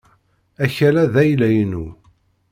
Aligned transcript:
Akal-a 0.63 1.03
d 1.13 1.15
ayla-inu. 1.21 1.85